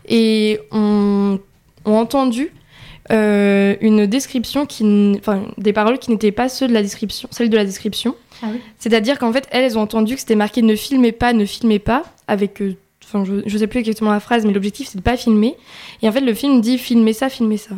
[0.09, 1.39] et ont,
[1.85, 2.53] ont entendu
[3.13, 7.51] euh, une description qui, enfin, des paroles qui n'étaient pas ceux de la description, celles
[7.51, 8.15] de la description.
[8.43, 8.59] Ah oui.
[8.79, 11.79] C'est-à-dire qu'en fait, elles, elles ont entendu que c'était marqué ne filmez pas, ne filmez
[11.79, 12.75] pas, avec, euh,
[13.25, 15.57] je, je sais plus exactement la phrase, mais l'objectif c'est de pas filmer.
[16.03, 17.75] Et en fait, le film dit filmez ça, filmez ça.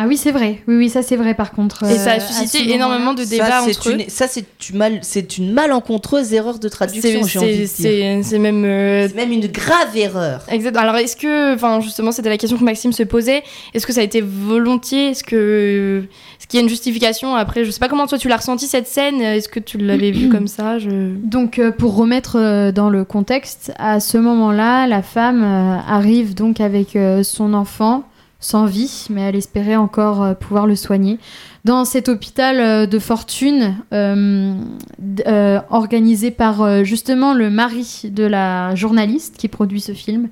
[0.00, 0.62] Ah oui, c'est vrai.
[0.68, 1.82] Oui, oui, ça c'est vrai par contre.
[1.82, 3.94] Et ça Euh, a à suscité énormément de Ça, débats c'est entre eux.
[4.00, 8.64] une- Ça c'est une, mal, c'est une malencontreuse erreur de traduction, c'est- même.
[8.64, 10.42] euh, C'est même une grave erreur.
[10.50, 10.76] Exact.
[10.76, 13.42] Alors, est-ce que, enfin, justement, c'était la question que Maxime se posait.
[13.74, 15.08] Est-ce que ça a été volontiers?
[15.10, 16.04] Est-ce que,
[16.38, 18.68] est-ce qu'il y a une justification Après, je sais pas comment toi tu l'as ressenti
[18.68, 19.20] cette scène.
[19.20, 20.78] Est-ce que tu l'avais vu comme ça?
[20.78, 20.88] Je...
[21.16, 26.34] Donc, euh, pour remettre euh, dans le contexte, à ce moment-là, la femme euh, arrive
[26.34, 28.04] donc avec euh, son enfant
[28.40, 31.18] sans vie, mais elle espérait encore euh, pouvoir le soigner,
[31.64, 39.36] dans cet hôpital euh, de fortune euh, organisé par justement le mari de la journaliste
[39.36, 40.28] qui produit ce film.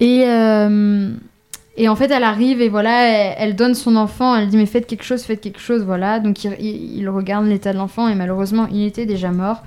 [0.00, 3.06] Et, en fait, elle arrive et voilà,
[3.38, 6.20] elle, donne son enfant, elle dit mais faites quelque chose, faites quelque chose, voilà.
[6.20, 9.62] Donc il regarde l'état de l'enfant et malheureusement il était déjà mort.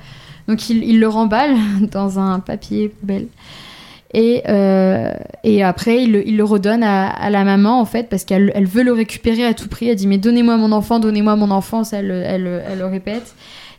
[0.48, 1.56] Donc il, il le remballe
[1.92, 3.28] dans un papier poubelle.
[4.14, 5.12] Et, euh,
[5.44, 8.94] et après, il le, redonne à, la maman, en fait, parce qu'elle elle veut le
[8.94, 9.90] récupérer à tout prix.
[9.90, 13.34] Elle dit, mais donnez-moi mon enfant, donnez-moi mon enfant, elle le répète.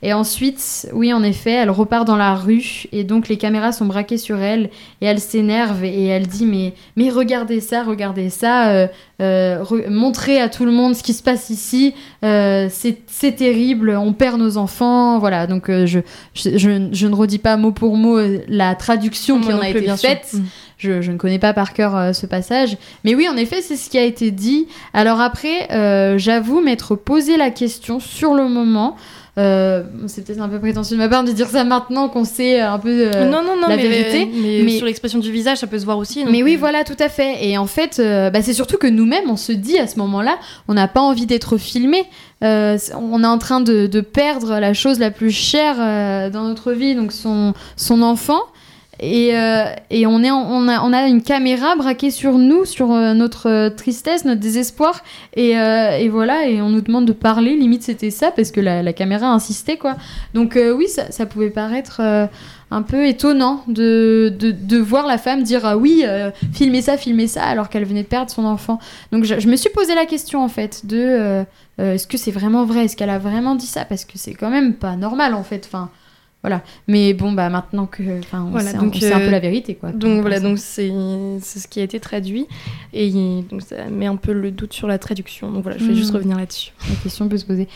[0.05, 3.87] Et ensuite, oui, en effet, elle repart dans la rue, et donc les caméras sont
[3.87, 4.69] braquées sur elle,
[5.01, 8.89] et elle s'énerve, et elle dit, mais, mais regardez ça, regardez ça, euh,
[9.21, 13.91] euh, re- montrez à tout le monde ce qui se passe ici, euh, c'est terrible,
[13.91, 15.47] on perd nos enfants, voilà.
[15.47, 16.01] Donc euh, je,
[16.35, 19.87] je, je, je ne redis pas mot pour mot la traduction qui en a été
[19.97, 20.31] faite.
[20.35, 20.41] Mm.
[20.79, 22.77] Je, je ne connais pas par cœur euh, ce passage.
[23.05, 24.67] Mais oui, en effet, c'est ce qui a été dit.
[24.93, 28.97] Alors après, euh, j'avoue m'être posé la question sur le moment.
[29.39, 32.61] Euh, c'est peut-être un peu prétentieux de ma part de dire ça maintenant qu'on sait
[32.61, 35.57] un peu euh, non, non, non, la mais, vérité, mais, mais- sur l'expression du visage,
[35.57, 36.23] ça peut se voir aussi.
[36.23, 37.43] donc, mais oui, euh, voilà, tout à fait.
[37.47, 40.37] Et en fait, euh, bah, c'est surtout que nous-mêmes, on se dit à ce moment-là,
[40.69, 42.05] on n'a pas envie d'être filmé.
[42.45, 46.43] Euh, on est en train de, de perdre la chose la plus chère euh, dans
[46.43, 48.41] notre vie, donc son, son enfant.
[49.05, 49.65] Et, euh,
[50.07, 55.03] on, a, une caméra braquée sur nous, sur euh, notre euh, tristesse, notre désespoir.
[55.35, 57.57] Et, voilà, et on nous demande de parler.
[57.57, 59.97] Limite, c'était ça, parce que la, caméra insistait, quoi.
[60.35, 62.01] Donc oui, ça, pouvait paraître
[62.71, 67.43] un peu étonnant de, voir la femme dire ah oui, euh, filmez ça, filmez ça,
[67.43, 68.79] alors qu'elle venait de perdre son enfant.
[69.11, 71.45] Donc je, me suis posé la question en fait de
[71.79, 73.85] est-ce que c'est vraiment vrai, est-ce qu'elle a vraiment dit ça?
[73.85, 75.65] Parce que c'est quand même pas normal en fait.
[75.67, 75.91] Enfin
[76.43, 76.63] voilà.
[76.89, 79.31] Mais bon bah maintenant que enfin on, Voilà, sait, donc, on sait un euh, peu
[79.31, 79.93] la vérité quoi.
[79.93, 82.47] Donc voilà, donc c'est ce qui a été traduit
[82.93, 83.11] et
[83.49, 85.51] donc ça met un peu le doute sur la traduction.
[85.53, 85.97] Donc voilà, je vais Mm.
[85.97, 86.73] juste revenir là-dessus.
[86.89, 87.69] la question peut se poser.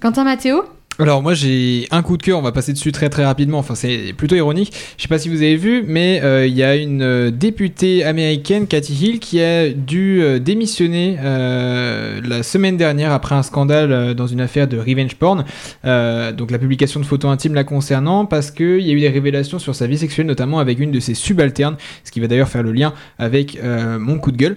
[0.00, 0.64] Quentin Mathéo
[0.98, 3.74] Alors moi j'ai un coup de cœur, on va passer dessus très très rapidement, enfin
[3.74, 6.74] c'est plutôt ironique, je sais pas si vous avez vu, mais euh, il y a
[6.74, 13.34] une euh, députée américaine, Cathy Hill, qui a dû euh, démissionner la semaine dernière après
[13.34, 15.44] un scandale dans une affaire de revenge porn,
[15.84, 19.58] donc la publication de photos intimes la concernant, parce qu'il y a eu des révélations
[19.58, 22.62] sur sa vie sexuelle, notamment avec une de ses subalternes, ce qui va d'ailleurs faire
[22.62, 24.56] le lien avec mon coup de gueule.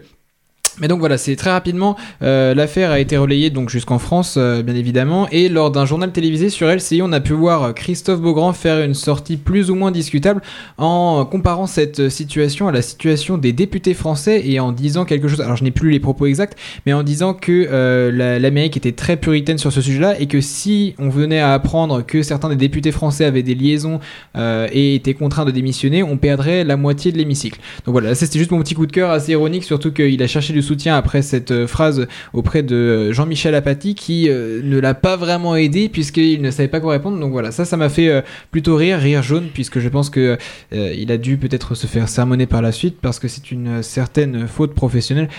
[0.82, 4.62] Mais donc voilà, c'est très rapidement, euh, l'affaire a été relayée donc jusqu'en France, euh,
[4.63, 8.54] bien évidemment, et lors d'un journal télévisé sur LCI, on a pu voir Christophe Beaugrand
[8.54, 10.42] faire une sortie plus ou moins discutable
[10.78, 15.42] en comparant cette situation à la situation des députés français et en disant quelque chose,
[15.42, 18.92] alors je n'ai plus les propos exacts, mais en disant que euh, la- l'Amérique était
[18.94, 22.56] très puritaine sur ce sujet-là et que si on venait à apprendre que certains des
[22.56, 24.00] députés français avaient des liaisons
[24.38, 27.60] euh, et étaient contraints de démissionner, on perdrait la moitié de l'hémicycle.
[27.86, 30.54] Donc voilà, c'était juste mon petit coup de cœur assez ironique, surtout qu'il a cherché
[30.54, 35.16] du après cette euh, phrase auprès de euh, Jean-Michel Apathy qui euh, ne l'a pas
[35.16, 37.20] vraiment aidé puisqu'il ne savait pas quoi répondre.
[37.20, 40.38] Donc voilà, ça, ça m'a fait plutôt rire, rire jaune, puisque je pense que
[40.74, 43.84] euh, il a dû peut-être se faire sermonner par la suite parce que c'est une
[43.84, 45.30] certaine faute professionnelle,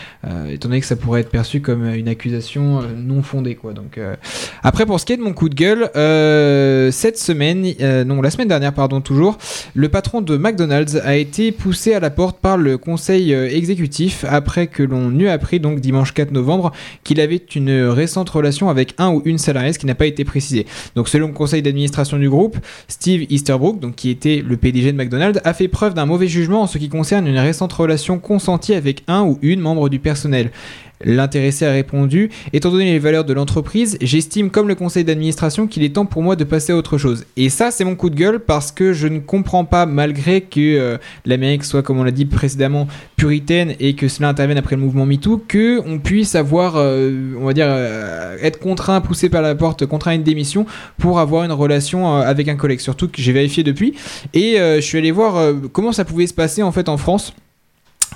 [0.48, 3.72] étant donné que ça pourrait être perçu comme une accusation non fondée, quoi.
[3.72, 3.98] Donc
[4.62, 5.90] après, pour ce qui est de mon coup de gueule,
[6.92, 7.66] cette semaine,
[8.06, 9.38] non, la semaine dernière, pardon, toujours,
[9.74, 14.66] le patron de McDonald's a été poussé à la porte par le conseil exécutif après
[14.66, 16.72] que l'on eut appris, donc dimanche 4 novembre,
[17.04, 20.24] qu'il avait une récente relation avec un ou une salariée, ce qui n'a pas été
[20.24, 20.66] précisé.
[20.94, 24.96] Donc selon le conseil d'administration du groupe, Steve Easterbrook, donc qui était le PDG de
[24.96, 28.74] McDonald's, a fait preuve d'un mauvais jugement en ce qui concerne une récente relation consentie
[28.74, 30.50] avec un ou une membre du personnel.
[31.02, 35.82] L'intéressé a répondu Étant donné les valeurs de l'entreprise, j'estime comme le conseil d'administration qu'il
[35.82, 37.24] est temps pour moi de passer à autre chose.
[37.36, 40.60] Et ça, c'est mon coup de gueule parce que je ne comprends pas, malgré que
[40.60, 44.82] euh, l'Amérique soit, comme on l'a dit précédemment, puritaine et que cela intervienne après le
[44.82, 49.42] mouvement MeToo, que on puisse avoir, euh, on va dire, euh, être contraint, poussé par
[49.42, 50.66] la porte, contraint à une démission
[50.98, 52.80] pour avoir une relation euh, avec un collègue.
[52.80, 53.94] Surtout que j'ai vérifié depuis
[54.34, 57.34] et je suis allé voir comment ça pouvait se passer en fait en France.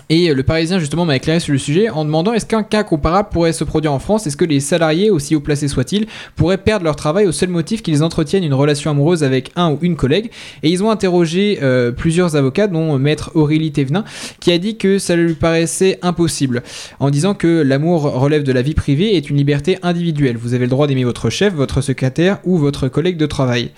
[0.09, 2.85] Et euh, le Parisien justement m'a éclairé sur le sujet en demandant est-ce qu'un cas
[2.85, 4.27] comparable pourrait se produire en France?
[4.27, 7.83] Est-ce que les salariés, aussi haut placés soient-ils, pourraient perdre leur travail au seul motif
[7.83, 10.31] qu'ils entretiennent une relation amoureuse avec un ou une collègue?
[10.63, 14.05] Et ils ont interrogé euh, plusieurs avocats, dont Maître Aurélie Thévenin,
[14.41, 16.63] qui a dit que ça lui paraissait impossible,
[17.01, 20.37] en disant que l'amour relève de la vie privée et est une liberté individuelle.
[20.37, 23.71] Vous avez le droit d'aimer votre chef, votre secrétaire ou votre collègue de travail.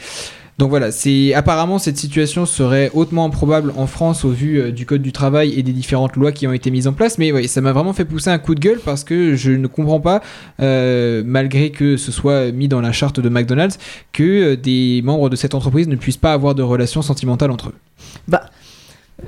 [0.59, 4.87] Donc voilà, c'est apparemment cette situation serait hautement improbable en France au vu euh, du
[4.87, 7.19] code du travail et des différentes lois qui ont été mises en place.
[7.19, 9.67] Mais ouais, ça m'a vraiment fait pousser un coup de gueule parce que je ne
[9.67, 10.23] comprends pas,
[10.61, 13.79] euh, malgré que ce soit mis dans la charte de McDonald's,
[14.13, 17.69] que euh, des membres de cette entreprise ne puissent pas avoir de relations sentimentales entre
[17.69, 17.75] eux.
[18.27, 18.49] Bah,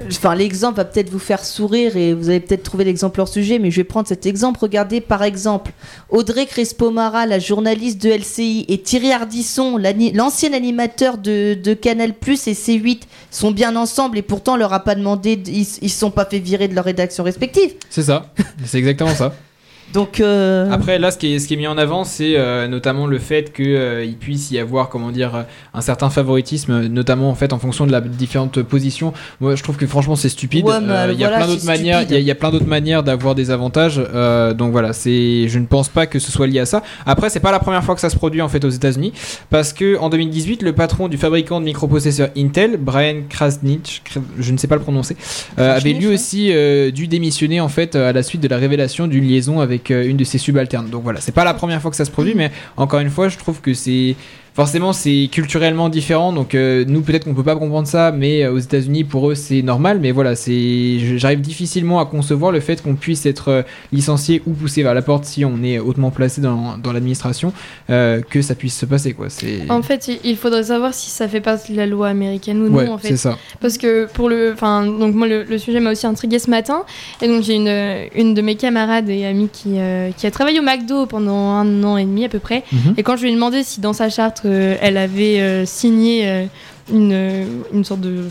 [0.06, 3.58] enfin, l'exemple va peut-être vous faire sourire et vous allez peut-être trouver l'exemple hors sujet,
[3.58, 4.58] mais je vais prendre cet exemple.
[4.60, 5.72] Regardez par exemple
[6.10, 9.78] Audrey Crespo-Mara, la journaliste de LCI, et Thierry Ardisson,
[10.14, 14.72] l'ancien animateur de, de Canal Plus et C8, sont bien ensemble et pourtant on leur
[14.72, 17.72] a pas demandé, de- ils se sont pas fait virer de leur rédaction respective.
[17.90, 18.32] C'est ça,
[18.64, 19.34] c'est exactement ça.
[19.94, 22.68] Donc, euh, Après, là, ce qui est, ce qui est mis en avant, c'est euh,
[22.68, 27.34] notamment le fait qu'il puisse y avoir, comment dire, euh, un certain favoritisme, notamment en
[27.34, 29.12] fait en fonction de la différentes positions.
[29.40, 30.66] Moi, je trouve que franchement, c'est stupide.
[30.66, 32.02] Ouais, Euh, Il y a plein d'autres manières.
[32.10, 34.00] Il y a- plein d'autres manières d'avoir des avantages.
[34.14, 35.48] euh, donc voilà, c'est.
[35.48, 36.82] Je ne pense pas que ce soit lié à ça.
[37.06, 39.12] Après, c'est pas la première fois que ça se produit en fait aux États-Unis,
[39.50, 44.02] parce que en 2018, le patron du fabricant de microprocesseurs Intel, Brian Krasnich,
[44.38, 45.16] je ne sais pas le prononcer,
[45.58, 49.06] euh, avait lui aussi euh, dû démissionner en fait à la suite de la révélation
[49.06, 50.88] d'une liaison avec euh, une de ses subalternes.
[50.88, 53.28] Donc voilà, c'est pas la première fois que ça se produit, mais encore une fois,
[53.28, 54.16] je trouve que c'est
[54.58, 56.32] forcément c'est culturellement différent.
[56.32, 59.36] Donc euh, nous peut-être qu'on peut pas comprendre ça, mais euh, aux États-Unis pour eux
[59.36, 60.00] c'est normal.
[60.00, 64.52] Mais voilà, c'est j'arrive difficilement à concevoir le fait qu'on puisse être euh, licencié ou
[64.54, 67.52] poussé vers la porte si on est hautement placé dans, dans l'administration,
[67.88, 69.26] que ça puisse se passer quoi.
[69.30, 72.68] C'est En fait, il- faudrait savoir si ça fait partie de la loi américaine ou
[72.74, 73.08] ouais, non, en fait.
[73.08, 73.38] c'est ça.
[73.60, 76.82] Parce que pour le, enfin, donc moi le, le sujet m'a aussi intrigué ce matin,
[77.22, 77.72] et donc j'ai une,
[78.16, 79.76] une de mes camarades et amies qui,
[80.16, 82.94] qui a travaillé au McDo pendant un an et demi à peu près, Mhm.
[82.96, 84.42] et quand je lui ai demandé si dans sa charte
[84.80, 86.44] elle avait euh, signé euh,
[86.92, 88.24] une, euh, une sorte de,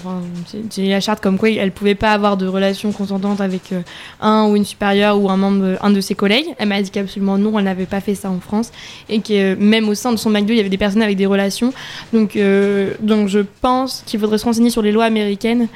[0.69, 3.73] c'est- la charte comme quoi elle pouvait pas avoir de relation consentante avec
[4.19, 7.37] un ou une supérieure ou un membre, un de ses collègues, elle m'a dit qu'absolument
[7.37, 8.71] non, elle n'avait pas fait ça en France,
[9.09, 11.27] et que même au sein de son McDo il y avait des personnes avec des
[11.27, 11.71] relations
[12.13, 12.37] donc,
[13.01, 15.67] donc je pense qu'il faudrait se renseigner sur les lois américaines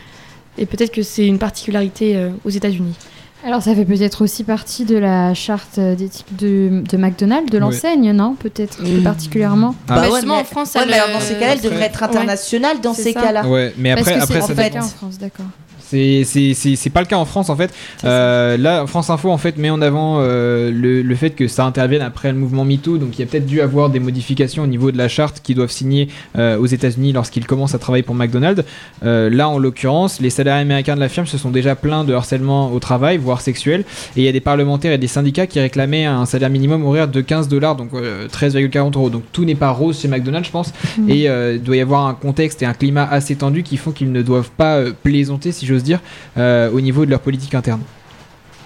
[0.57, 2.95] et peut-être que c'est une particularité aux États-Unis.
[3.43, 7.49] Alors ça fait peut-être aussi partie de la charte euh, des types de, de McDonald's,
[7.51, 9.03] de l'enseigne, non Peut-être plus Mm.
[9.03, 9.75] particulièrement?
[9.87, 9.95] Ah.
[9.95, 11.85] Bah, ouais, justement, mais- en France, ouais, elle, mais alors, dans ces cas-là, elle devrait
[11.85, 12.07] être Ouais.
[12.07, 13.47] internationale dans ces cas-là.
[13.47, 14.71] Ouais, mais après Parce que après c'est ça en dépend.
[14.71, 15.45] fait en France, d'accord.
[15.91, 17.73] C'est pas le cas en France en fait.
[18.03, 21.65] Euh, là, France Info en fait met en avant euh, le, le fait que ça
[21.65, 24.67] intervienne après le mouvement MeToo, donc il y a peut-être dû avoir des modifications au
[24.67, 28.15] niveau de la charte qu'ils doivent signer euh, aux États-Unis lorsqu'ils commencent à travailler pour
[28.15, 28.63] McDonald's.
[29.01, 32.71] Là, en l'occurrence, les salariés américains de la firme se sont déjà plaints de harcèlement
[32.71, 33.81] au travail, voire sexuel,
[34.15, 37.07] et il y a des parlementaires et des syndicats qui réclamaient un salaire minimum horaire
[37.07, 39.09] de 15 dollars, donc euh, 13,40 euros.
[39.09, 40.73] Donc tout n'est pas rose chez McDonald's, je pense.
[40.97, 41.09] Mhm.
[41.09, 44.11] Et il doit y avoir un contexte et un climat assez tendu qui font qu'ils
[44.11, 45.99] ne doivent pas plaisanter, si j'ose dire,
[46.37, 47.81] euh, au niveau de leur politique interne.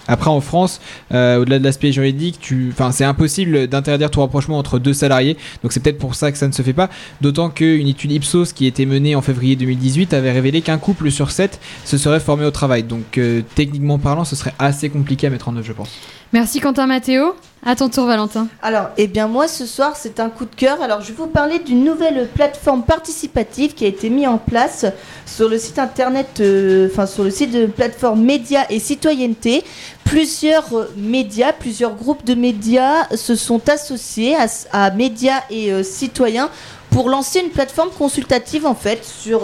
[0.08, 0.80] Après, en France,
[1.12, 2.68] euh, au-delà de l'aspect juridique, tu...
[2.72, 5.36] enfin, c'est impossible d'interdire tout rapprochement entre deux salariés.
[5.62, 6.88] Donc, c'est peut-être pour ça que ça ne se fait pas.
[7.20, 11.30] D'autant qu'une étude Ipsos qui été menée en février 2018 avait révélé qu'un couple sur
[11.30, 12.84] sept se serait formé au travail.
[12.84, 15.90] Donc, euh, techniquement parlant, ce serait assez compliqué à mettre en œuvre, je pense.
[16.32, 17.34] Merci Quentin Mathéo.
[17.68, 18.46] À ton tour, Valentin.
[18.62, 20.80] Alors, eh bien moi ce soir c'est un coup de cœur.
[20.80, 24.86] Alors je vais vous parler d'une nouvelle plateforme participative qui a été mise en place
[25.26, 29.64] sur le site internet, euh, enfin sur le site de plateforme Médias et Citoyenneté.
[30.04, 34.36] Plusieurs euh, médias, plusieurs groupes de médias se sont associés
[34.70, 36.50] à, médias et euh, citoyens
[36.90, 39.40] pour lancer une plateforme consultative en fait sur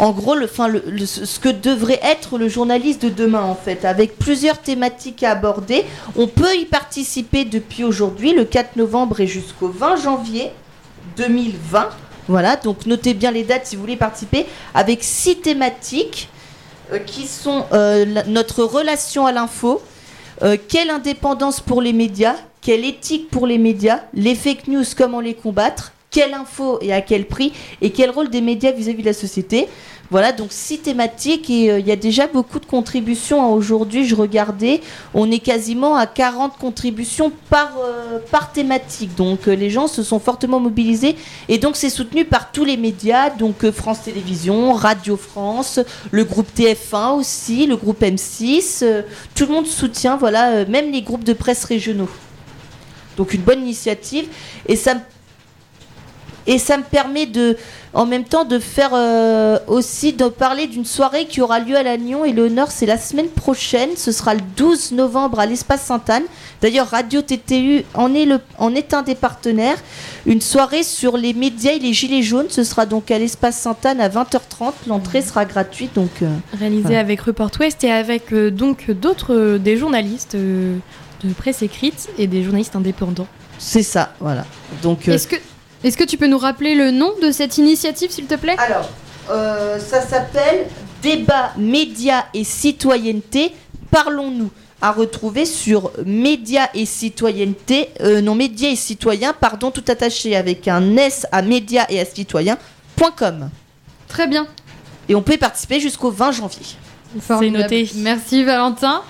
[0.00, 5.22] en gros ce que devrait être le journaliste de demain en fait avec plusieurs thématiques
[5.22, 5.84] à aborder
[6.16, 10.52] on peut y participer depuis aujourd'hui le 4 novembre et jusqu'au 20 janvier
[11.18, 11.90] 2020
[12.28, 16.30] voilà donc notez bien les dates si vous voulez participer avec six thématiques
[16.92, 19.82] euh, qui sont euh, notre relation à l'info
[20.42, 25.20] euh, quelle indépendance pour les médias quelle éthique pour les médias les fake news comment
[25.20, 29.06] les combattre quelle info et à quel prix et quel rôle des médias vis-à-vis de
[29.06, 29.68] la société.
[30.12, 33.44] Voilà, donc six thématiques et euh, il y a déjà beaucoup de contributions.
[33.44, 33.50] hein.
[33.50, 34.80] Aujourd'hui, je regardais,
[35.14, 39.14] on est quasiment à 40 contributions par, euh, par thématique.
[39.14, 41.14] Donc euh, les gens se sont fortement mobilisés
[41.48, 45.78] et donc c'est soutenu par tous les médias, donc France Télévisions, Radio France,
[46.10, 49.02] le groupe TF1 aussi, le groupe M6, euh,
[49.36, 52.10] tout le monde soutient, voilà, même les groupes de presse régionaux.
[53.16, 54.26] Donc une bonne initiative
[54.66, 55.00] et ça me
[56.52, 57.56] et ça me permet de,
[57.94, 61.84] en même temps, de faire euh, aussi, de parler d'une soirée qui aura lieu à
[61.84, 62.24] Lannion.
[62.24, 63.90] Et l'honneur, c'est la semaine prochaine.
[63.96, 66.24] Ce sera le 12 novembre à l'espace Sainte-Anne.
[66.60, 69.76] D'ailleurs, Radio TTU en est, le, en est un des partenaires.
[70.26, 72.48] Une soirée sur les médias et les gilets jaunes.
[72.48, 74.72] Ce sera donc à l'espace Sainte-Anne à 20h30.
[74.88, 75.94] L'entrée sera gratuite.
[75.94, 76.28] Donc, euh,
[76.58, 76.98] Réalisé Voilà.
[76.98, 80.80] avec Report West et avec euh, donc d'autres, des journalistes de
[81.38, 83.28] presse écrite et des journalistes indépendants.
[83.58, 84.14] c'est ça.
[84.18, 84.44] Voilà.
[84.82, 85.36] Donc, Est-ce que,
[85.82, 88.56] est-ce que tu peux nous rappeler le nom de cette initiative, s'il te plaît?
[88.58, 88.88] Alors,
[89.30, 90.66] euh, ça s'appelle
[91.02, 93.52] Débat, médias et citoyenneté.
[93.90, 94.50] Parlons-nous.
[94.82, 100.68] À retrouver sur médias et citoyenneté, euh, non médias et citoyens, pardon, tout attaché avec
[100.68, 103.50] un S à médias et à citoyens.com.
[104.08, 104.46] Très bien.
[105.10, 106.64] Et on peut y participer jusqu'au 20 janvier.
[107.20, 107.64] Formidable.
[107.64, 107.90] noté.
[107.96, 109.02] Merci, Valentin.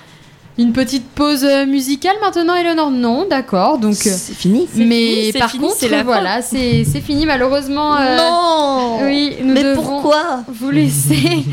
[0.57, 3.77] Une petite pause euh, musicale maintenant, Eleonore Non, d'accord.
[3.77, 4.67] Donc, euh, C'est fini.
[4.75, 4.85] Mais
[5.31, 7.95] fini, par fini, contre, la voilà, c'est c'est fini malheureusement.
[7.97, 10.43] euh, non Oui, nous Mais devons pourquoi?
[10.47, 11.15] vous laisser.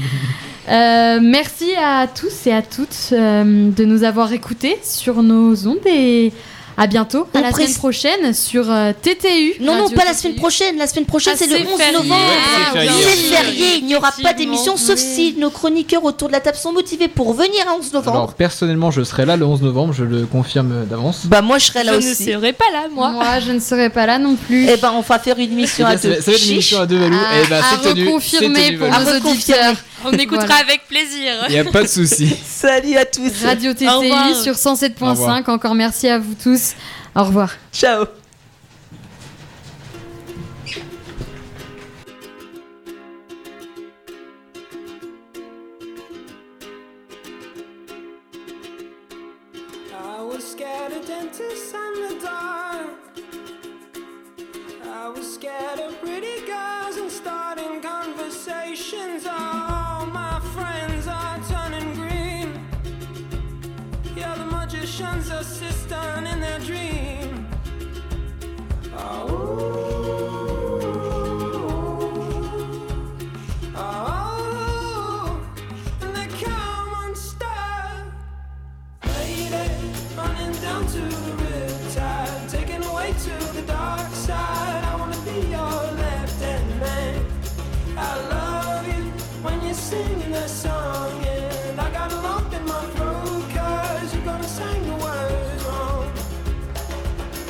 [0.70, 5.78] Euh, merci à tous et à toutes euh, de nous avoir écoutés sur nos ondes
[5.86, 6.30] et
[6.78, 9.54] à bientôt, à On la semaine prochaine sur euh, TTU.
[9.60, 10.78] Non, non, pas la semaine prochaine.
[10.78, 11.92] La semaine prochaine, Ah, c'est le c'est 11 férié.
[11.92, 12.14] novembre.
[12.30, 12.90] Ah, c'est férié.
[13.02, 13.36] C'est sûr.
[13.36, 13.66] férié.
[13.78, 15.04] Il n'y aura pas d'émission, sauf oui.
[15.14, 18.16] si nos chroniqueurs autour de la table sont motivés pour venir à 11 novembre.
[18.16, 21.26] Alors personnellement, je serai là le 11 novembre, je le confirme d'avance.
[21.26, 22.26] Bah, moi, je serai là je aussi.
[22.26, 23.10] ne serai pas là, moi.
[23.10, 24.68] Moi, je ne serai pas là non plus.
[24.70, 26.14] Eh ben, on va faire une Eh émission bien, à ça, deux.
[26.20, 27.16] ça va être une émission à deux Valou.
[27.16, 28.00] À- Eh ben, à c'est tenu.
[28.04, 28.94] C'est reconfirmer tenu, pour.
[28.94, 29.74] À nos auditeurs.
[30.04, 30.62] On écoutera Voilà.
[30.62, 31.32] avec plaisir.
[31.48, 32.28] Il n'y a pas de souci.
[32.44, 33.44] Salut à tous.
[33.44, 34.36] Radio revoir.
[34.42, 35.04] sur Au 107.5.
[35.10, 35.48] revoir.
[35.48, 36.74] Encore merci à vous tous.
[37.14, 37.50] Au revoir.
[37.72, 38.04] Ciao.
[54.84, 59.26] I was scared of pretty girls and starting conversations.
[65.00, 65.46] oceans of
[66.26, 67.46] in their dream.
[68.96, 70.07] Oh.